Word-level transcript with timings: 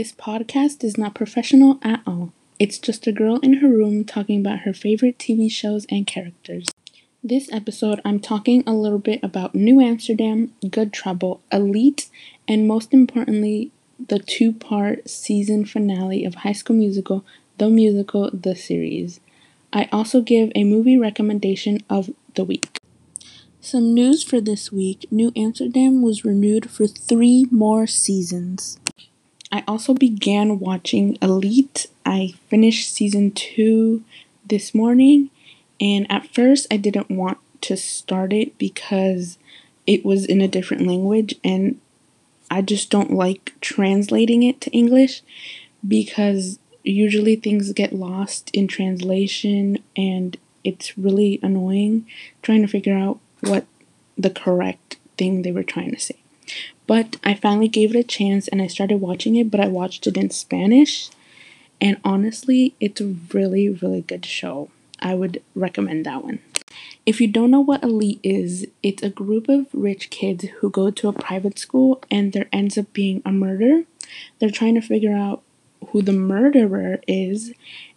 This 0.00 0.12
podcast 0.12 0.82
is 0.82 0.96
not 0.96 1.14
professional 1.14 1.78
at 1.82 2.00
all. 2.06 2.32
It's 2.58 2.78
just 2.78 3.06
a 3.06 3.12
girl 3.12 3.36
in 3.40 3.58
her 3.58 3.68
room 3.68 4.02
talking 4.06 4.40
about 4.40 4.60
her 4.60 4.72
favorite 4.72 5.18
TV 5.18 5.52
shows 5.52 5.84
and 5.90 6.06
characters. 6.06 6.68
This 7.22 7.52
episode, 7.52 8.00
I'm 8.02 8.18
talking 8.18 8.64
a 8.66 8.72
little 8.72 8.98
bit 8.98 9.20
about 9.22 9.54
New 9.54 9.78
Amsterdam, 9.78 10.54
Good 10.70 10.94
Trouble, 10.94 11.42
Elite, 11.52 12.08
and 12.48 12.66
most 12.66 12.94
importantly, 12.94 13.72
the 14.08 14.18
two 14.18 14.54
part 14.54 15.06
season 15.06 15.66
finale 15.66 16.24
of 16.24 16.36
High 16.36 16.54
School 16.54 16.76
Musical, 16.76 17.22
the 17.58 17.68
musical, 17.68 18.30
the 18.32 18.56
series. 18.56 19.20
I 19.70 19.86
also 19.92 20.22
give 20.22 20.50
a 20.54 20.64
movie 20.64 20.96
recommendation 20.96 21.78
of 21.90 22.08
the 22.36 22.44
week. 22.44 22.78
Some 23.60 23.92
news 23.92 24.22
for 24.22 24.40
this 24.40 24.72
week 24.72 25.04
New 25.10 25.30
Amsterdam 25.36 26.00
was 26.00 26.24
renewed 26.24 26.70
for 26.70 26.86
three 26.86 27.44
more 27.50 27.86
seasons. 27.86 28.79
I 29.52 29.64
also 29.66 29.94
began 29.94 30.58
watching 30.58 31.18
Elite. 31.20 31.88
I 32.06 32.34
finished 32.48 32.92
season 32.92 33.32
two 33.32 34.04
this 34.46 34.74
morning, 34.74 35.30
and 35.80 36.06
at 36.10 36.32
first 36.32 36.66
I 36.70 36.76
didn't 36.76 37.10
want 37.10 37.38
to 37.62 37.76
start 37.76 38.32
it 38.32 38.56
because 38.58 39.38
it 39.86 40.04
was 40.04 40.24
in 40.24 40.40
a 40.40 40.48
different 40.48 40.86
language, 40.86 41.34
and 41.42 41.80
I 42.50 42.62
just 42.62 42.90
don't 42.90 43.12
like 43.12 43.54
translating 43.60 44.42
it 44.42 44.60
to 44.62 44.70
English 44.70 45.22
because 45.86 46.58
usually 46.82 47.36
things 47.36 47.72
get 47.72 47.92
lost 47.92 48.50
in 48.52 48.66
translation 48.66 49.78
and 49.96 50.36
it's 50.64 50.96
really 50.96 51.38
annoying 51.42 52.06
trying 52.42 52.62
to 52.62 52.68
figure 52.68 52.96
out 52.96 53.18
what 53.40 53.66
the 54.16 54.30
correct 54.30 54.96
thing 55.16 55.42
they 55.42 55.52
were 55.52 55.62
trying 55.62 55.92
to 55.92 56.00
say. 56.00 56.16
But 56.90 57.18
I 57.22 57.34
finally 57.34 57.68
gave 57.68 57.94
it 57.94 57.98
a 58.00 58.02
chance 58.02 58.48
and 58.48 58.60
I 58.60 58.66
started 58.66 58.96
watching 58.96 59.36
it, 59.36 59.48
but 59.48 59.60
I 59.60 59.68
watched 59.68 60.08
it 60.08 60.16
in 60.16 60.28
Spanish. 60.30 61.08
And 61.80 61.98
honestly, 62.02 62.74
it's 62.80 63.00
a 63.00 63.14
really, 63.32 63.68
really 63.68 64.00
good 64.00 64.26
show. 64.26 64.70
I 64.98 65.14
would 65.14 65.40
recommend 65.54 66.04
that 66.04 66.24
one. 66.24 66.40
If 67.06 67.20
you 67.20 67.28
don't 67.28 67.52
know 67.52 67.60
what 67.60 67.84
Elite 67.84 68.18
is, 68.24 68.66
it's 68.82 69.04
a 69.04 69.08
group 69.08 69.48
of 69.48 69.68
rich 69.72 70.10
kids 70.10 70.46
who 70.58 70.68
go 70.68 70.90
to 70.90 71.06
a 71.06 71.12
private 71.12 71.60
school 71.60 72.02
and 72.10 72.32
there 72.32 72.48
ends 72.52 72.76
up 72.76 72.92
being 72.92 73.22
a 73.24 73.30
murder. 73.30 73.84
They're 74.40 74.50
trying 74.50 74.74
to 74.74 74.80
figure 74.80 75.14
out 75.14 75.42
who 75.90 76.02
the 76.02 76.12
murderer 76.12 76.98
is 77.06 77.52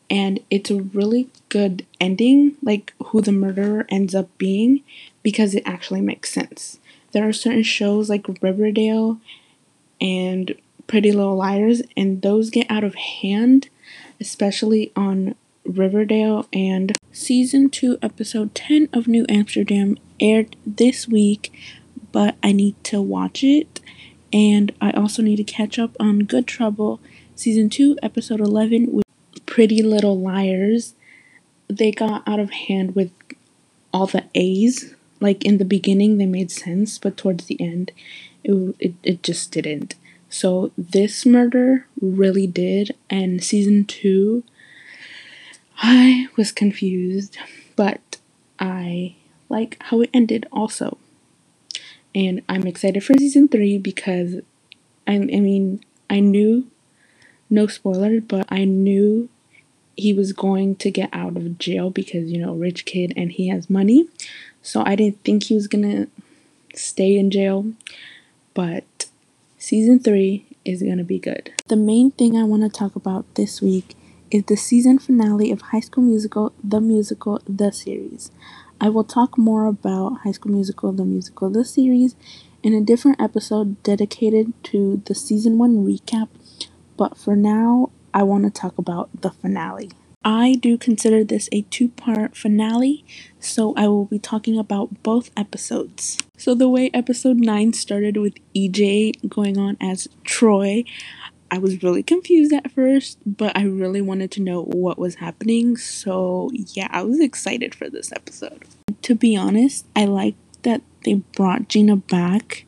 and 0.08 0.40
it's 0.52 0.70
a 0.70 0.84
really 0.84 1.30
good 1.50 1.84
ending 2.00 2.58
like 2.62 2.94
who 3.06 3.22
the 3.22 3.32
murderer 3.32 3.88
ends 3.90 4.14
up 4.14 4.30
being 4.38 4.84
because 5.24 5.56
it 5.56 5.64
actually 5.66 6.02
makes 6.02 6.32
sense 6.32 6.78
there 7.14 7.28
are 7.28 7.34
certain 7.34 7.64
shows 7.64 8.10
like 8.10 8.26
riverdale 8.42 9.20
and 10.02 10.56
pretty 10.88 11.12
little 11.12 11.36
liars 11.36 11.82
and 11.96 12.22
those 12.22 12.50
get 12.50 12.70
out 12.70 12.84
of 12.84 12.96
hand 12.96 13.70
especially 14.20 14.92
on 14.96 15.36
riverdale. 15.66 16.48
And 16.52 16.94
season 17.12 17.70
2 17.70 18.00
episode 18.02 18.54
10 18.54 18.90
of 18.92 19.08
new 19.08 19.26
amsterdam 19.30 19.98
aired 20.20 20.56
this 20.66 21.08
week 21.08 21.54
but 22.12 22.36
i 22.44 22.52
need 22.52 22.82
to 22.84 23.02
watch 23.02 23.44
it. 23.44 23.80
And 24.32 24.74
i 24.82 24.92
also 24.92 25.22
need 25.22 25.38
to 25.38 25.44
catch 25.44 25.80
up 25.80 25.96
on 26.00 26.20
good 26.20 26.48
trouble 26.48 27.00
season 27.36 27.70
2 27.70 27.98
episode 28.04 28.40
11 28.40 28.92
with 28.92 29.04
Pretty 29.46 29.84
Little 29.84 30.20
Liars, 30.20 30.96
they 31.68 31.92
got 31.92 32.28
out 32.28 32.40
of 32.40 32.50
hand 32.50 32.96
with 32.96 33.12
all 33.94 34.08
the 34.08 34.24
A's. 34.34 34.96
Like 35.24 35.46
in 35.46 35.58
the 35.58 35.64
beginning, 35.64 36.18
they 36.18 36.26
made 36.26 36.52
sense, 36.52 36.98
but 36.98 37.16
towards 37.16 37.46
the 37.46 37.56
end, 37.62 37.94
it, 38.44 38.76
it, 38.78 38.94
it 39.04 39.24
just 39.24 39.54
didn't. 39.54 39.96
So 40.28 40.72
this 40.78 41.26
murder 41.26 41.88
really 42.02 42.46
did, 42.46 42.94
and 43.10 43.42
season 43.42 43.86
two, 43.86 44.44
I 45.78 46.28
was 46.36 46.52
confused, 46.52 47.38
but 47.78 48.18
I 48.60 49.16
like 49.48 49.78
how 49.84 50.02
it 50.02 50.10
ended 50.14 50.46
also. 50.52 50.98
And 52.14 52.42
I'm 52.50 52.68
excited 52.68 53.02
for 53.02 53.14
season 53.18 53.48
three 53.48 53.78
because 53.78 54.42
I, 55.08 55.14
I 55.14 55.40
mean, 55.40 55.86
I 56.10 56.20
knew, 56.20 56.68
no 57.50 57.68
spoiler, 57.68 58.20
but 58.20 58.46
I 58.50 58.66
knew 58.66 59.30
he 59.96 60.12
was 60.12 60.34
going 60.34 60.76
to 60.78 60.92
get 60.92 61.10
out 61.14 61.38
of 61.38 61.58
jail 61.60 61.90
because 61.92 62.30
you 62.32 62.40
know 62.40 62.54
rich 62.56 62.84
kid 62.84 63.14
and 63.16 63.32
he 63.32 63.48
has 63.50 63.70
money 63.70 64.08
so 64.64 64.84
i 64.88 64.96
didn't 64.96 65.24
think 65.24 65.44
he 65.44 65.56
was 65.56 65.68
gonna 65.68 66.08
stay 66.74 67.18
in 67.18 67.30
jail 67.30 67.72
but 68.56 69.08
season 69.60 70.00
three 70.00 70.46
is 70.66 70.82
gonna 70.82 71.04
be 71.04 71.20
good 71.20 71.54
the 71.68 71.76
main 71.76 72.10
thing 72.12 72.36
i 72.36 72.44
want 72.44 72.64
to 72.64 72.70
talk 72.70 72.96
about 72.96 73.26
this 73.36 73.62
week 73.62 73.96
is 74.32 74.46
the 74.46 74.58
season 74.58 74.98
finale 74.98 75.52
of 75.52 75.62
high 75.74 75.80
school 75.80 76.04
musical 76.04 76.52
the 76.64 76.82
musical 76.82 77.40
the 77.48 77.72
series 77.72 78.32
i 78.82 78.90
will 78.90 79.04
talk 79.04 79.38
more 79.38 79.68
about 79.68 80.22
high 80.24 80.32
school 80.32 80.52
musical 80.52 80.92
the 80.92 81.06
musical 81.06 81.50
the 81.52 81.66
series 81.66 82.16
in 82.64 82.74
a 82.74 82.82
different 82.82 83.22
episode 83.22 83.82
dedicated 83.84 84.52
to 84.64 85.04
the 85.06 85.14
season 85.14 85.60
one 85.60 85.86
recap 85.86 86.30
but 86.98 87.18
for 87.18 87.36
now 87.36 87.92
I 88.14 88.24
want 88.24 88.44
to 88.44 88.52
talk 88.52 88.78
about 88.78 89.10
the 89.22 89.32
finale. 89.32 89.90
I 90.24 90.54
do 90.56 90.78
consider 90.78 91.24
this 91.24 91.50
a 91.52 91.64
two 91.64 91.90
part 91.90 92.36
finale, 92.36 93.04
so 93.40 93.74
I 93.76 93.88
will 93.88 94.06
be 94.06 94.20
talking 94.20 94.58
about 94.58 95.04
both 95.04 95.32
episodes. 95.36 96.18
So, 96.38 96.56
the 96.56 96.70
way 96.70 96.90
episode 96.94 97.38
9 97.38 97.74
started 97.74 98.18
with 98.18 98.36
EJ 98.56 99.30
going 99.30 99.58
on 99.58 99.78
as 99.82 100.08
Troy, 100.24 100.86
I 101.52 101.58
was 101.58 101.84
really 101.84 102.04
confused 102.04 102.54
at 102.54 102.72
first, 102.72 103.20
but 103.26 103.56
I 103.58 103.64
really 103.64 104.02
wanted 104.02 104.32
to 104.32 104.42
know 104.42 104.64
what 104.64 104.98
was 104.98 105.16
happening, 105.16 105.78
so 105.78 106.50
yeah, 106.54 106.88
I 106.90 107.04
was 107.04 107.20
excited 107.20 107.76
for 107.76 107.90
this 107.90 108.12
episode. 108.12 108.64
To 109.04 109.16
be 109.16 109.36
honest, 109.36 109.86
I 109.96 110.06
like 110.06 110.36
that 110.64 110.82
they 111.04 111.16
brought 111.16 111.68
Gina 111.68 111.98
back, 111.98 112.66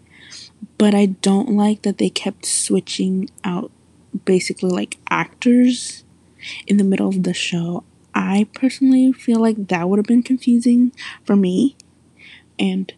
but 0.77 0.93
I 0.93 1.07
don't 1.07 1.51
like 1.51 1.81
that 1.81 1.97
they 1.97 2.09
kept 2.09 2.45
switching 2.45 3.29
out 3.43 3.71
basically 4.25 4.69
like 4.69 4.97
actors 5.09 6.04
in 6.67 6.77
the 6.77 6.83
middle 6.83 7.07
of 7.07 7.23
the 7.23 7.33
show. 7.33 7.83
I 8.13 8.47
personally 8.53 9.11
feel 9.11 9.39
like 9.39 9.67
that 9.67 9.89
would 9.89 9.99
have 9.99 10.05
been 10.05 10.23
confusing 10.23 10.91
for 11.23 11.35
me. 11.35 11.75
And 12.57 12.93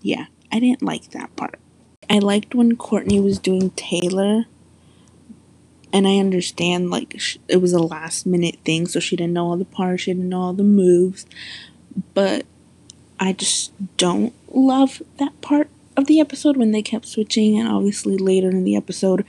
yeah, 0.00 0.26
I 0.50 0.58
didn't 0.58 0.82
like 0.82 1.10
that 1.10 1.34
part. 1.36 1.58
I 2.10 2.18
liked 2.18 2.54
when 2.54 2.76
Courtney 2.76 3.20
was 3.20 3.38
doing 3.38 3.70
Taylor. 3.70 4.46
And 5.94 6.08
I 6.08 6.16
understand, 6.18 6.90
like, 6.90 7.20
it 7.48 7.58
was 7.58 7.74
a 7.74 7.78
last 7.78 8.24
minute 8.24 8.56
thing, 8.64 8.86
so 8.86 8.98
she 8.98 9.14
didn't 9.14 9.34
know 9.34 9.48
all 9.48 9.58
the 9.58 9.66
parts, 9.66 10.04
she 10.04 10.14
didn't 10.14 10.30
know 10.30 10.40
all 10.40 10.54
the 10.54 10.62
moves. 10.62 11.26
But 12.14 12.46
I 13.20 13.34
just 13.34 13.72
don't 13.98 14.32
love 14.50 15.02
that 15.18 15.38
part 15.42 15.68
of 15.96 16.06
the 16.06 16.20
episode 16.20 16.56
when 16.56 16.72
they 16.72 16.82
kept 16.82 17.06
switching, 17.06 17.58
and 17.58 17.68
obviously 17.68 18.16
later 18.16 18.50
in 18.50 18.64
the 18.64 18.76
episode 18.76 19.24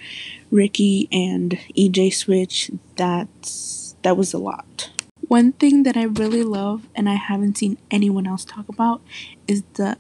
Ricky 0.52 1.08
and 1.12 1.60
EJ 1.78 2.14
switch, 2.14 2.72
that's 2.96 3.96
that 4.04 4.18
was 4.18 4.34
a 4.34 4.38
lot. 4.38 4.90
One 5.28 5.54
thing 5.54 5.84
that 5.84 5.98
I 5.98 6.04
really 6.04 6.44
love 6.44 6.88
and 6.96 7.10
I 7.10 7.16
haven't 7.16 7.58
seen 7.58 7.78
anyone 7.90 8.28
else 8.28 8.46
talk 8.46 8.70
about 8.70 9.02
is 9.48 9.64
the 9.74 9.98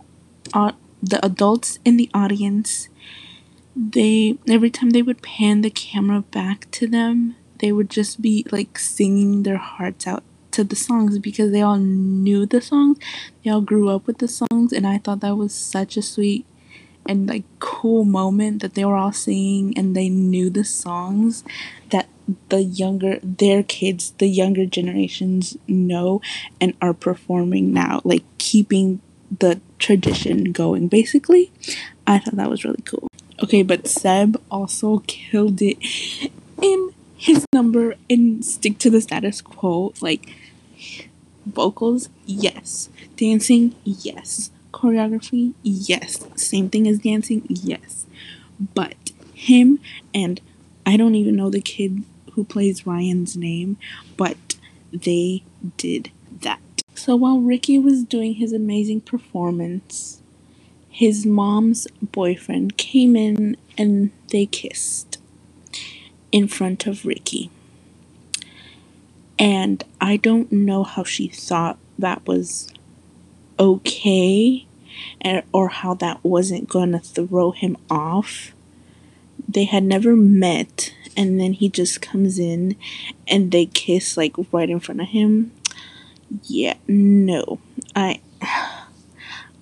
uh, 0.53 0.73
the 1.01 1.23
adults 1.25 1.79
in 1.83 1.97
the 1.97 2.09
audience. 2.13 2.89
They 3.75 4.37
every 4.47 4.69
time 4.69 4.91
they 4.91 5.01
would 5.01 5.21
pan 5.21 5.61
the 5.61 5.69
camera 5.69 6.21
back 6.21 6.69
to 6.71 6.87
them, 6.87 7.35
they 7.59 7.71
would 7.71 7.89
just 7.89 8.21
be 8.21 8.45
like 8.51 8.77
singing 8.77 9.43
their 9.43 9.57
hearts 9.57 10.05
out 10.05 10.23
to 10.51 10.63
the 10.63 10.75
songs 10.75 11.17
because 11.17 11.51
they 11.51 11.61
all 11.61 11.77
knew 11.77 12.45
the 12.45 12.61
songs. 12.61 12.97
They 13.43 13.49
all 13.49 13.61
grew 13.61 13.89
up 13.89 14.05
with 14.05 14.19
the 14.19 14.27
songs 14.27 14.71
and 14.71 14.85
I 14.85 14.99
thought 14.99 15.21
that 15.21 15.35
was 15.35 15.53
such 15.53 15.97
a 15.97 16.01
sweet 16.01 16.45
and 17.07 17.27
like 17.27 17.43
cool 17.59 18.05
moment 18.05 18.61
that 18.61 18.75
they 18.75 18.85
were 18.85 18.95
all 18.95 19.11
singing 19.11 19.77
and 19.77 19.95
they 19.95 20.09
knew 20.09 20.49
the 20.49 20.63
songs 20.63 21.43
that 21.91 22.07
the 22.49 22.63
younger 22.63 23.19
their 23.21 23.63
kids 23.63 24.11
the 24.19 24.27
younger 24.27 24.65
generations 24.65 25.57
know 25.67 26.21
and 26.61 26.73
are 26.81 26.93
performing 26.93 27.73
now 27.73 28.01
like 28.03 28.23
keeping 28.37 29.01
the 29.39 29.59
tradition 29.79 30.51
going 30.51 30.87
basically. 30.87 31.51
I 32.05 32.19
thought 32.19 32.35
that 32.35 32.49
was 32.49 32.63
really 32.63 32.83
cool. 32.85 33.07
Okay 33.41 33.63
but 33.63 33.87
seb 33.87 34.41
also 34.49 35.03
killed 35.07 35.61
it 35.61 35.77
in 36.61 36.93
his 37.15 37.45
number 37.53 37.95
and 38.09 38.45
stick 38.45 38.77
to 38.79 38.89
the 38.89 39.01
status 39.01 39.41
quo 39.41 39.93
like 40.01 40.33
vocals 41.45 42.09
yes. 42.25 42.89
Dancing 43.17 43.75
yes 43.83 44.49
choreography? 44.73 45.53
Yes. 45.63 46.25
Same 46.35 46.69
thing 46.69 46.87
as 46.87 46.99
dancing? 46.99 47.43
Yes. 47.49 48.05
But 48.75 48.95
him 49.33 49.79
and 50.13 50.41
I 50.85 50.97
don't 50.97 51.15
even 51.15 51.35
know 51.35 51.49
the 51.51 51.61
kid 51.61 52.03
who 52.33 52.43
plays 52.45 52.87
Ryan's 52.87 53.37
name, 53.37 53.77
but 54.17 54.37
they 54.91 55.43
did 55.77 56.11
that. 56.41 56.59
So 56.95 57.15
while 57.15 57.39
Ricky 57.39 57.79
was 57.79 58.03
doing 58.03 58.35
his 58.35 58.53
amazing 58.53 59.01
performance, 59.01 60.21
his 60.89 61.25
mom's 61.25 61.87
boyfriend 62.01 62.77
came 62.77 63.15
in 63.15 63.57
and 63.77 64.11
they 64.29 64.45
kissed. 64.47 65.19
in 66.31 66.47
front 66.47 66.87
of 66.87 67.05
Ricky. 67.05 67.49
And 69.39 69.83
I 69.99 70.17
don't 70.17 70.51
know 70.51 70.83
how 70.83 71.03
she 71.03 71.27
thought 71.27 71.77
that 71.99 72.25
was 72.27 72.71
okay 73.59 74.65
or 75.51 75.69
how 75.69 75.93
that 75.95 76.23
wasn't 76.23 76.69
to 76.69 76.99
throw 76.99 77.51
him 77.51 77.77
off. 77.89 78.53
They 79.47 79.65
had 79.65 79.83
never 79.83 80.15
met, 80.15 80.93
and 81.17 81.39
then 81.39 81.53
he 81.53 81.69
just 81.69 82.01
comes 82.01 82.39
in 82.39 82.75
and 83.27 83.51
they 83.51 83.65
kiss 83.65 84.17
like 84.17 84.35
right 84.51 84.69
in 84.69 84.79
front 84.79 85.01
of 85.01 85.07
him. 85.07 85.51
Yeah, 86.43 86.75
no. 86.87 87.59
I 87.95 88.21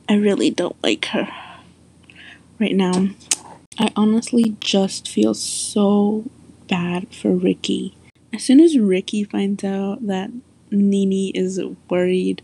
I 0.10 0.16
really 0.16 0.50
don't 0.50 0.82
like 0.84 1.06
her 1.06 1.30
right 2.60 2.76
now. 2.76 3.10
I 3.80 3.92
honestly 3.96 4.56
just 4.60 5.08
feel 5.08 5.34
so 5.34 6.26
bad 6.68 7.14
for 7.14 7.32
Ricky. 7.32 7.96
As 8.34 8.44
soon 8.44 8.60
as 8.60 8.78
Ricky 8.78 9.24
finds 9.24 9.64
out 9.64 10.06
that 10.08 10.32
Nini 10.70 11.30
is 11.30 11.60
worried 11.90 12.42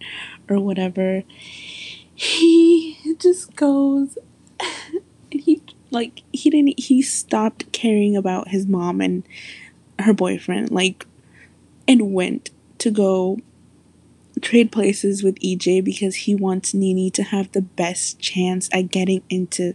or 0.49 0.59
whatever, 0.59 1.23
he 2.13 2.97
just 3.19 3.55
goes 3.55 4.17
and 4.59 5.01
he 5.31 5.61
like 5.91 6.23
he 6.33 6.49
didn't 6.49 6.79
he 6.79 7.01
stopped 7.01 7.71
caring 7.71 8.15
about 8.15 8.49
his 8.49 8.67
mom 8.67 8.99
and 9.01 9.23
her 9.99 10.13
boyfriend 10.13 10.69
like 10.69 11.05
and 11.87 12.13
went 12.13 12.49
to 12.77 12.91
go 12.91 13.37
trade 14.41 14.71
places 14.71 15.23
with 15.23 15.39
EJ 15.39 15.83
because 15.83 16.15
he 16.15 16.35
wants 16.35 16.73
Nini 16.73 17.09
to 17.11 17.23
have 17.23 17.51
the 17.51 17.61
best 17.61 18.19
chance 18.19 18.69
at 18.71 18.89
getting 18.89 19.23
into 19.29 19.73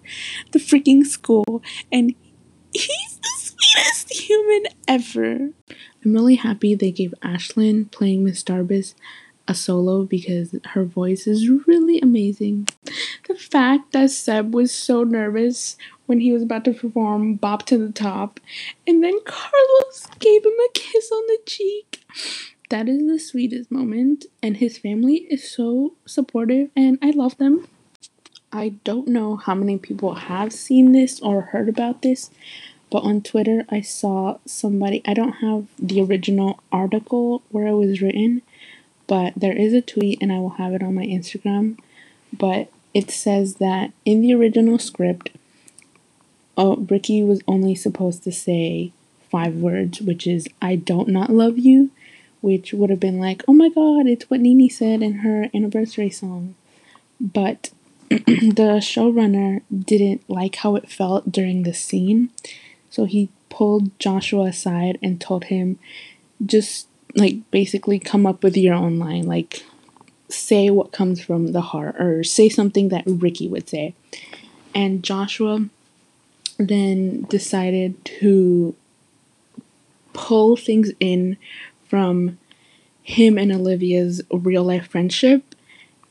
the 0.53 0.59
freaking 0.59 1.05
school 1.05 1.63
and 1.91 2.15
he's 2.73 3.19
the 3.19 3.31
sweetest 3.37 4.13
human 4.13 4.65
ever. 4.87 5.51
I'm 6.05 6.13
really 6.13 6.37
happy 6.37 6.75
they 6.75 6.91
gave 6.91 7.15
Ashlyn 7.23 7.91
playing 7.91 8.25
Miss 8.25 8.43
Darbus 8.43 8.95
a 9.49 9.55
solo 9.55 10.05
because 10.05 10.55
her 10.73 10.85
voice 10.85 11.27
is 11.27 11.49
really 11.49 12.01
amazing. 12.01 12.69
The 13.29 13.35
fact 13.35 13.93
that 13.93 14.11
Seb 14.11 14.55
was 14.55 14.73
so 14.73 15.05
nervous 15.05 15.77
when 16.07 16.21
he 16.21 16.33
was 16.33 16.43
about 16.43 16.65
to 16.65 16.73
perform 16.73 17.35
Bop 17.35 17.67
to 17.67 17.79
the 17.79 17.93
Top 17.93 18.41
and 18.87 19.03
then 19.03 19.19
Carlos 19.25 20.07
gave 20.19 20.45
him 20.45 20.53
a 20.53 20.73
kiss 20.75 21.11
on 21.13 21.27
the 21.27 21.39
cheek. 21.47 22.05
That 22.71 22.89
is 22.89 23.07
the 23.07 23.19
sweetest 23.19 23.71
moment, 23.71 24.25
and 24.43 24.57
his 24.57 24.79
family 24.79 25.27
is 25.29 25.47
so 25.47 25.93
supportive, 26.07 26.71
and 26.75 26.99
I 27.03 27.11
love 27.11 27.37
them. 27.37 27.69
I 28.51 28.71
don't 28.85 29.09
know 29.09 29.37
how 29.37 29.55
many 29.55 29.77
people 29.77 30.15
have 30.15 30.55
seen 30.55 30.93
this 30.93 31.21
or 31.21 31.43
heard 31.43 31.69
about 31.69 32.01
this, 32.01 32.31
but 32.91 33.03
on 33.03 33.21
Twitter 33.21 33.65
I 33.69 33.83
saw 33.83 34.39
somebody, 34.47 35.03
I 35.07 35.13
don't 35.13 35.33
have 35.35 35.67
the 35.79 36.01
original 36.01 36.61
article 36.73 37.43
where 37.51 37.67
it 37.67 37.75
was 37.75 38.01
written, 38.01 38.41
but 39.13 39.35
there 39.37 39.55
is 39.55 39.75
a 39.75 39.83
tweet 39.83 40.23
and 40.23 40.33
I 40.33 40.39
will 40.39 40.57
have 40.57 40.73
it 40.73 40.83
on 40.83 40.95
my 40.95 41.05
Instagram. 41.05 41.79
But 42.33 42.73
it 42.95 43.11
says 43.11 43.57
that 43.57 43.93
in 44.07 44.23
the 44.23 44.33
original 44.33 44.79
script, 44.79 45.29
uh, 46.57 46.77
Ricky 46.79 47.23
was 47.23 47.43
only 47.47 47.75
supposed 47.75 48.25
to 48.25 48.33
say 48.33 48.91
five 49.31 49.57
words, 49.57 50.01
which 50.01 50.27
is 50.27 50.49
I 50.63 50.77
don't 50.77 51.09
not 51.09 51.29
love 51.29 51.59
you, 51.59 51.91
which 52.41 52.73
would 52.73 52.89
have 52.89 53.01
been 53.01 53.21
like, 53.21 53.43
oh 53.47 53.53
my 53.53 53.69
god, 53.69 54.07
it's 54.07 54.31
what 54.31 54.41
Nini 54.41 54.71
said 54.71 55.03
in 55.03 55.17
her 55.17 55.51
anniversary 55.53 56.09
song. 56.09 56.55
But 57.21 57.69
the 58.09 58.81
showrunner 58.81 59.61
didn't 59.71 60.23
like 60.27 60.57
how 60.57 60.75
it 60.75 60.91
felt 60.91 61.31
during 61.31 61.65
the 61.65 61.75
scene, 61.75 62.31
so 62.89 63.05
he 63.05 63.29
pulled 63.51 63.91
Joshua 63.99 64.45
aside 64.45 64.99
and 65.03 65.21
told 65.21 65.45
him 65.45 65.79
just 66.45 66.87
like 67.15 67.51
basically 67.51 67.99
come 67.99 68.27
up 68.27 68.43
with 68.43 68.57
your 68.57 68.75
own 68.75 68.99
line 68.99 69.27
like 69.27 69.65
say 70.33 70.71
what 70.71 70.93
comes 70.93 71.23
from 71.23 71.53
the 71.53 71.61
heart 71.61 71.97
or 72.01 72.25
say 72.25 72.49
something 72.49 72.89
that 72.89 73.05
Ricky 73.07 73.49
would 73.49 73.69
say. 73.69 73.95
And 74.75 75.03
Joshua 75.03 75.69
then 76.59 77.23
decided 77.23 78.03
to 78.05 78.75
pull 80.13 80.57
things 80.57 80.91
in 81.01 81.37
from 81.89 82.39
him 83.03 83.37
and 83.37 83.53
Olivia's 83.53 84.23
real 84.31 84.65
life 84.65 84.89
friendship 84.89 85.55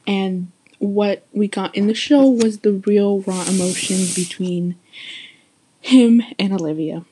and 0.05 0.51
what 0.79 1.25
we 1.31 1.47
got 1.47 1.75
in 1.75 1.87
the 1.87 1.93
show 1.93 2.27
was 2.27 2.59
the 2.59 2.73
real 2.73 3.21
raw 3.21 3.43
emotion 3.43 3.97
between 4.15 4.75
him 5.79 6.23
and 6.39 6.53
Olivia. 6.53 7.05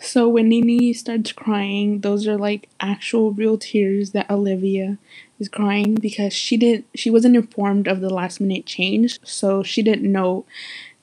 So 0.00 0.28
when 0.28 0.48
Nini 0.48 0.94
starts 0.94 1.30
crying, 1.30 2.00
those 2.00 2.26
are 2.26 2.38
like 2.38 2.70
actual 2.80 3.32
real 3.32 3.58
tears 3.58 4.12
that 4.12 4.30
Olivia 4.30 4.96
is 5.38 5.48
crying 5.48 5.94
because 5.94 6.32
she 6.32 6.56
didn't 6.56 6.86
she 6.94 7.10
wasn't 7.10 7.36
informed 7.36 7.86
of 7.86 8.00
the 8.00 8.08
last 8.08 8.40
minute 8.40 8.64
change, 8.64 9.20
so 9.22 9.62
she 9.62 9.82
didn't 9.82 10.10
know 10.10 10.46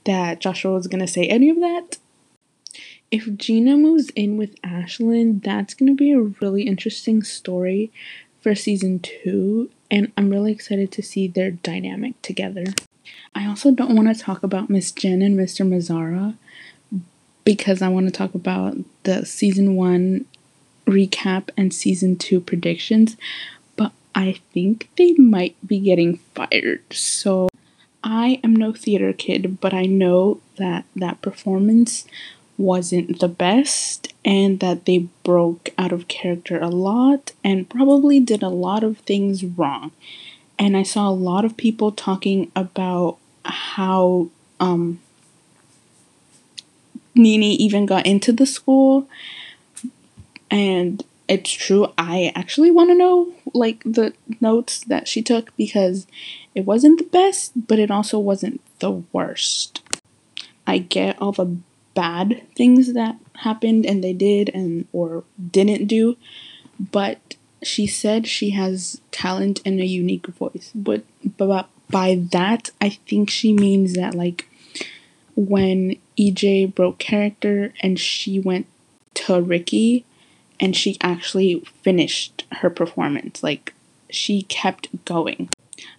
that 0.05 0.39
Joshua 0.39 0.73
was 0.73 0.87
gonna 0.87 1.07
say 1.07 1.27
any 1.27 1.49
of 1.49 1.57
that. 1.57 1.99
If 3.11 3.37
Gina 3.37 3.77
moves 3.77 4.09
in 4.15 4.35
with 4.35 4.59
Ashlyn, 4.63 5.43
that's 5.43 5.75
gonna 5.75 5.93
be 5.93 6.11
a 6.11 6.19
really 6.19 6.63
interesting 6.63 7.21
story 7.21 7.91
for 8.41 8.55
season 8.55 8.99
two, 8.99 9.69
and 9.91 10.11
I'm 10.17 10.31
really 10.31 10.51
excited 10.51 10.91
to 10.93 11.03
see 11.03 11.27
their 11.27 11.51
dynamic 11.51 12.19
together. 12.23 12.65
I 13.35 13.45
also 13.45 13.71
don't 13.71 13.95
want 13.95 14.13
to 14.13 14.21
talk 14.21 14.41
about 14.41 14.69
Miss 14.69 14.91
Jen 14.91 15.21
and 15.21 15.37
Mr. 15.37 15.67
Mazzara 15.67 16.35
because 17.47 17.81
I 17.81 17.87
want 17.87 18.07
to 18.07 18.11
talk 18.11 18.35
about 18.35 18.75
the 19.03 19.25
season 19.25 19.77
one 19.77 20.25
recap 20.85 21.49
and 21.55 21.73
season 21.73 22.17
two 22.17 22.41
predictions, 22.41 23.15
but 23.77 23.93
I 24.13 24.41
think 24.51 24.89
they 24.97 25.13
might 25.13 25.55
be 25.65 25.79
getting 25.79 26.17
fired. 26.35 26.83
So 26.91 27.47
I 28.03 28.41
am 28.43 28.53
no 28.53 28.73
theater 28.73 29.13
kid, 29.13 29.61
but 29.61 29.73
I 29.73 29.83
know 29.83 30.41
that 30.57 30.83
that 30.97 31.21
performance 31.21 32.05
wasn't 32.57 33.21
the 33.21 33.29
best 33.29 34.13
and 34.25 34.59
that 34.59 34.83
they 34.83 35.07
broke 35.23 35.69
out 35.77 35.93
of 35.93 36.09
character 36.09 36.59
a 36.59 36.67
lot 36.67 37.31
and 37.45 37.69
probably 37.69 38.19
did 38.19 38.43
a 38.43 38.49
lot 38.49 38.83
of 38.83 38.97
things 38.97 39.45
wrong. 39.45 39.91
And 40.59 40.75
I 40.75 40.83
saw 40.83 41.07
a 41.07 41.11
lot 41.11 41.45
of 41.45 41.55
people 41.55 41.93
talking 41.93 42.51
about 42.57 43.19
how 43.45 44.27
um 44.59 44.99
Nini 47.17 47.55
even 47.55 47.85
got 47.85 48.05
into 48.05 48.31
the 48.31 48.45
school. 48.45 49.07
And 50.49 51.03
it's 51.27 51.51
true, 51.51 51.91
I 51.97 52.31
actually 52.35 52.71
want 52.71 52.89
to 52.89 52.95
know 52.95 53.33
like 53.53 53.83
the 53.83 54.13
notes 54.39 54.79
that 54.85 55.07
she 55.07 55.21
took 55.21 55.55
because 55.57 56.07
it 56.55 56.65
wasn't 56.65 56.99
the 56.99 57.05
best, 57.05 57.67
but 57.67 57.79
it 57.79 57.91
also 57.91 58.17
wasn't 58.17 58.61
the 58.79 59.03
worst. 59.11 59.81
I 60.65 60.77
get 60.77 61.21
all 61.21 61.31
the 61.31 61.57
bad 61.93 62.43
things 62.55 62.93
that 62.93 63.17
happened 63.37 63.85
and 63.85 64.03
they 64.03 64.13
did 64.13 64.49
and 64.53 64.87
or 64.93 65.23
didn't 65.51 65.87
do, 65.87 66.15
but 66.79 67.35
she 67.63 67.87
said 67.87 68.27
she 68.27 68.51
has 68.51 69.01
talent 69.11 69.61
and 69.65 69.79
a 69.79 69.85
unique 69.85 70.27
voice. 70.27 70.71
But 70.75 71.03
but 71.37 71.69
by 71.89 72.21
that, 72.31 72.71
I 72.79 72.89
think 72.89 73.29
she 73.29 73.53
means 73.53 73.93
that 73.93 74.13
like 74.13 74.46
when 75.37 75.95
EJ 76.19 76.73
broke 76.73 76.97
character 76.97 77.71
and 77.81 77.99
she 77.99 78.39
went 78.39 78.65
to 79.13 79.39
Ricky 79.39 80.03
and 80.59 80.75
she 80.75 80.97
actually 80.99 81.59
finished 81.83 82.45
her 82.53 82.69
performance. 82.71 83.43
Like 83.43 83.73
she 84.09 84.41
kept 84.41 85.05
going. 85.05 85.49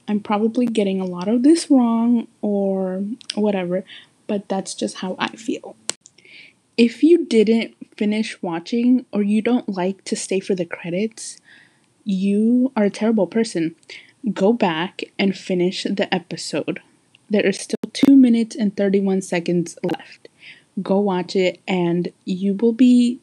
I'm 0.09 0.18
probably 0.21 0.66
getting 0.66 1.00
a 1.00 1.07
lot 1.07 1.28
of 1.28 1.45
this 1.45 1.71
wrong 1.71 2.26
or 2.42 3.04
whatever, 3.37 3.85
but 4.26 4.49
that's 4.49 4.75
just 4.75 4.97
how 4.97 5.14
I 5.21 5.28
feel. 5.28 5.76
If 6.76 7.04
you 7.04 7.25
didn't 7.25 7.76
finish 7.97 8.42
watching 8.42 9.07
or 9.12 9.23
you 9.23 9.40
don't 9.40 9.68
like 9.68 10.04
to 10.04 10.16
stay 10.16 10.40
for 10.40 10.57
the 10.57 10.64
credits, 10.64 11.38
you 12.04 12.73
are 12.76 12.85
a 12.85 12.90
terrible 12.90 13.28
person. 13.28 13.76
Go 14.33 14.52
back 14.52 15.02
and 15.16 15.37
finish 15.37 15.85
the 15.85 16.12
episode. 16.12 16.80
There 17.30 17.47
is 17.47 17.61
still 17.61 17.77
2 17.95 18.16
minutes 18.16 18.57
and 18.57 18.76
31 18.76 19.23
seconds 19.23 19.78
left. 19.83 20.28
Go 20.83 20.99
watch 20.99 21.35
it 21.35 21.61
and 21.66 22.12
you 22.25 22.54
will 22.54 22.73
be 22.73 23.21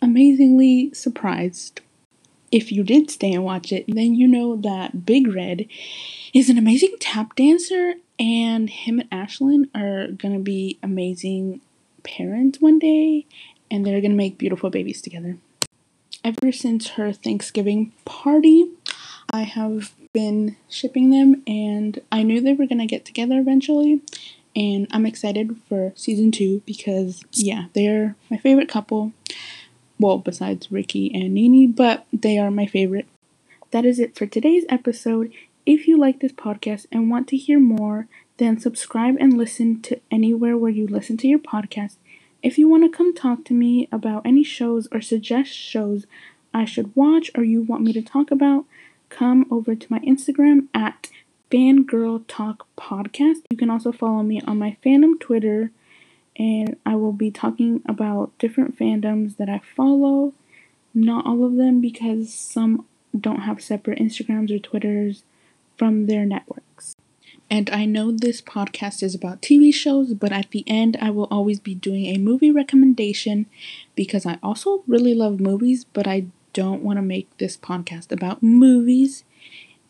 amazingly 0.00 0.92
surprised. 0.94 1.80
If 2.52 2.70
you 2.70 2.84
did 2.84 3.10
stay 3.10 3.32
and 3.32 3.44
watch 3.44 3.72
it, 3.72 3.84
then 3.88 4.14
you 4.14 4.28
know 4.28 4.56
that 4.56 5.04
Big 5.04 5.26
Red 5.26 5.66
is 6.32 6.48
an 6.48 6.58
amazing 6.58 6.94
tap 7.00 7.34
dancer 7.34 7.94
and 8.18 8.70
him 8.70 9.00
and 9.00 9.10
Ashlyn 9.10 9.68
are 9.74 10.12
gonna 10.12 10.38
be 10.38 10.78
amazing 10.82 11.60
parents 12.02 12.60
one 12.60 12.78
day 12.78 13.26
and 13.70 13.84
they're 13.84 14.00
gonna 14.00 14.14
make 14.14 14.38
beautiful 14.38 14.70
babies 14.70 15.02
together. 15.02 15.38
Ever 16.22 16.52
since 16.52 16.90
her 16.90 17.12
Thanksgiving 17.12 17.92
party, 18.04 18.70
I 19.30 19.42
have 19.42 19.94
been 20.16 20.56
shipping 20.70 21.10
them 21.10 21.42
and 21.46 22.00
I 22.10 22.22
knew 22.22 22.40
they 22.40 22.54
were 22.54 22.64
gonna 22.64 22.86
get 22.86 23.04
together 23.04 23.38
eventually. 23.38 24.00
And 24.56 24.86
I'm 24.90 25.04
excited 25.04 25.58
for 25.68 25.92
season 25.94 26.32
two 26.32 26.62
because, 26.64 27.22
yeah, 27.32 27.66
they're 27.74 28.16
my 28.30 28.38
favorite 28.38 28.70
couple. 28.70 29.12
Well, 30.00 30.16
besides 30.16 30.72
Ricky 30.72 31.14
and 31.14 31.34
Nini, 31.34 31.66
but 31.66 32.06
they 32.14 32.38
are 32.38 32.50
my 32.50 32.64
favorite. 32.64 33.06
That 33.72 33.84
is 33.84 33.98
it 33.98 34.16
for 34.16 34.24
today's 34.24 34.64
episode. 34.70 35.30
If 35.66 35.86
you 35.86 35.98
like 35.98 36.20
this 36.20 36.32
podcast 36.32 36.86
and 36.90 37.10
want 37.10 37.28
to 37.28 37.36
hear 37.36 37.60
more, 37.60 38.08
then 38.38 38.58
subscribe 38.58 39.16
and 39.20 39.36
listen 39.36 39.82
to 39.82 40.00
anywhere 40.10 40.56
where 40.56 40.72
you 40.72 40.86
listen 40.86 41.18
to 41.18 41.28
your 41.28 41.38
podcast. 41.38 41.96
If 42.42 42.56
you 42.56 42.70
want 42.70 42.84
to 42.84 42.96
come 42.96 43.12
talk 43.12 43.44
to 43.44 43.52
me 43.52 43.86
about 43.92 44.24
any 44.24 44.44
shows 44.44 44.88
or 44.90 45.02
suggest 45.02 45.52
shows 45.52 46.06
I 46.54 46.64
should 46.64 46.96
watch 46.96 47.30
or 47.34 47.44
you 47.44 47.60
want 47.60 47.82
me 47.82 47.92
to 47.92 48.00
talk 48.00 48.30
about, 48.30 48.64
come 49.08 49.46
over 49.50 49.74
to 49.74 49.86
my 49.88 49.98
Instagram 50.00 50.68
at 50.74 51.10
Fangirl 51.50 52.24
Talk 52.26 52.66
Podcast. 52.76 53.42
You 53.50 53.56
can 53.56 53.70
also 53.70 53.92
follow 53.92 54.22
me 54.22 54.40
on 54.46 54.58
my 54.58 54.76
fandom 54.84 55.18
Twitter, 55.20 55.70
and 56.36 56.76
I 56.84 56.96
will 56.96 57.12
be 57.12 57.30
talking 57.30 57.82
about 57.86 58.36
different 58.38 58.78
fandoms 58.78 59.36
that 59.36 59.48
I 59.48 59.60
follow. 59.76 60.34
Not 60.94 61.26
all 61.26 61.44
of 61.44 61.56
them 61.56 61.80
because 61.80 62.32
some 62.32 62.86
don't 63.18 63.40
have 63.40 63.62
separate 63.62 63.98
Instagrams 63.98 64.50
or 64.50 64.58
Twitters 64.58 65.22
from 65.76 66.06
their 66.06 66.24
networks. 66.24 66.96
And 67.48 67.70
I 67.70 67.84
know 67.84 68.10
this 68.10 68.42
podcast 68.42 69.02
is 69.02 69.14
about 69.14 69.40
TV 69.40 69.72
shows, 69.72 70.14
but 70.14 70.32
at 70.32 70.50
the 70.50 70.64
end, 70.66 70.96
I 71.00 71.10
will 71.10 71.28
always 71.30 71.60
be 71.60 71.74
doing 71.74 72.06
a 72.06 72.18
movie 72.18 72.50
recommendation 72.50 73.46
because 73.94 74.26
I 74.26 74.38
also 74.42 74.82
really 74.88 75.14
love 75.14 75.38
movies, 75.38 75.84
but 75.84 76.08
I 76.08 76.26
don't 76.56 76.82
want 76.82 76.96
to 76.96 77.02
make 77.02 77.36
this 77.36 77.54
podcast 77.54 78.10
about 78.10 78.42
movies. 78.42 79.24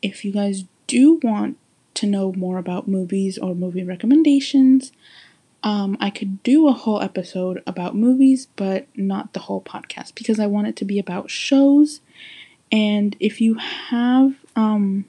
If 0.03 0.25
you 0.25 0.33
guys 0.33 0.65
do 0.89 1.21
want 1.23 1.59
to 1.95 2.07
know 2.07 2.33
more 2.33 2.59
about 2.59 2.89
movies 2.89 3.39
or 3.39 3.55
movie 3.55 3.85
recommendations, 3.85 4.91
um, 5.63 5.97
I 6.01 6.11
could 6.11 6.43
do 6.43 6.67
a 6.67 6.73
whole 6.73 7.01
episode 7.01 7.63
about 7.69 7.95
movies, 7.95 8.49
but 8.57 8.89
not 8.97 9.33
the 9.33 9.41
whole 9.41 9.63
podcast 9.63 10.17
because 10.17 10.41
I 10.41 10.49
want 10.49 10.67
it 10.67 10.75
to 10.77 10.85
be 10.85 10.99
about 10.99 11.31
shows. 11.31 12.01
And 12.73 13.15
if 13.21 13.41
you 13.41 13.55
have 13.55 14.35
um, 14.57 15.05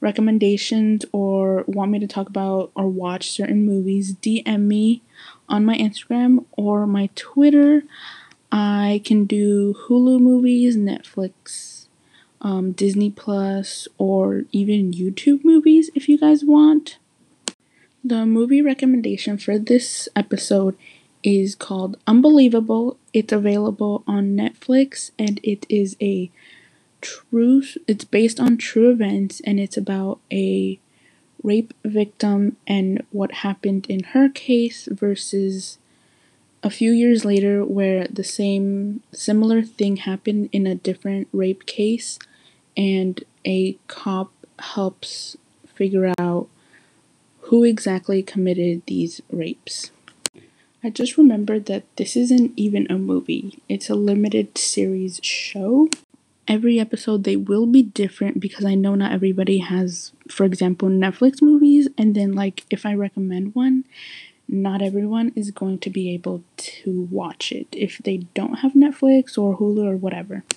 recommendations 0.00 1.06
or 1.10 1.64
want 1.66 1.90
me 1.90 2.00
to 2.00 2.06
talk 2.06 2.28
about 2.28 2.70
or 2.74 2.86
watch 2.86 3.30
certain 3.30 3.64
movies, 3.64 4.12
DM 4.12 4.60
me 4.60 5.00
on 5.48 5.64
my 5.64 5.78
Instagram 5.78 6.44
or 6.52 6.86
my 6.86 7.08
Twitter. 7.14 7.82
I 8.52 9.00
can 9.04 9.24
do 9.24 9.74
Hulu 9.74 10.20
movies, 10.20 10.76
Netflix, 10.76 11.86
um, 12.42 12.72
Disney 12.72 13.10
Plus, 13.10 13.88
or 13.96 14.44
even 14.52 14.92
YouTube 14.92 15.42
movies 15.44 15.90
if 15.94 16.08
you 16.08 16.18
guys 16.18 16.44
want. 16.44 16.98
The 18.04 18.26
movie 18.26 18.60
recommendation 18.60 19.38
for 19.38 19.58
this 19.58 20.08
episode 20.14 20.76
is 21.22 21.54
called 21.54 21.96
Unbelievable. 22.06 22.98
It's 23.14 23.32
available 23.32 24.04
on 24.06 24.36
Netflix 24.36 25.12
and 25.18 25.40
it 25.42 25.64
is 25.68 25.96
a 26.00 26.30
true 27.00 27.62
it's 27.88 28.04
based 28.04 28.38
on 28.38 28.56
true 28.56 28.90
events 28.90 29.40
and 29.44 29.58
it's 29.58 29.76
about 29.76 30.20
a 30.30 30.78
rape 31.42 31.74
victim 31.84 32.56
and 32.66 33.04
what 33.10 33.32
happened 33.32 33.86
in 33.88 34.02
her 34.14 34.28
case 34.28 34.88
versus 34.90 35.78
a 36.62 36.70
few 36.70 36.92
years 36.92 37.24
later 37.24 37.64
where 37.64 38.06
the 38.06 38.24
same 38.24 39.02
similar 39.12 39.62
thing 39.62 39.96
happened 39.96 40.48
in 40.52 40.66
a 40.66 40.74
different 40.74 41.28
rape 41.32 41.66
case 41.66 42.18
and 42.76 43.24
a 43.44 43.76
cop 43.88 44.32
helps 44.58 45.36
figure 45.66 46.12
out 46.18 46.48
who 47.46 47.64
exactly 47.64 48.22
committed 48.22 48.82
these 48.86 49.20
rapes. 49.30 49.90
I 50.84 50.90
just 50.90 51.16
remembered 51.16 51.66
that 51.66 51.84
this 51.96 52.16
isn't 52.16 52.52
even 52.56 52.86
a 52.90 52.98
movie. 52.98 53.58
It's 53.68 53.90
a 53.90 53.94
limited 53.94 54.56
series 54.58 55.20
show 55.22 55.88
every 56.48 56.78
episode 56.78 57.24
they 57.24 57.36
will 57.36 57.66
be 57.66 57.82
different 57.82 58.40
because 58.40 58.64
I 58.64 58.74
know 58.74 58.94
not 58.94 59.12
everybody 59.12 59.58
has, 59.58 60.12
for 60.28 60.44
example, 60.44 60.88
Netflix 60.88 61.40
movies. 61.40 61.88
And 61.96 62.14
then, 62.14 62.32
like, 62.32 62.64
if 62.70 62.84
I 62.84 62.94
recommend 62.94 63.54
one, 63.54 63.84
not 64.52 64.82
everyone 64.82 65.32
is 65.34 65.50
going 65.50 65.78
to 65.78 65.90
be 65.90 66.12
able 66.12 66.44
to 66.58 67.08
watch 67.10 67.50
it 67.50 67.66
if 67.72 67.98
they 67.98 68.18
don't 68.34 68.56
have 68.56 68.74
Netflix 68.74 69.38
or 69.38 69.56
Hulu 69.56 69.84
or 69.84 69.96
whatever. 69.96 70.44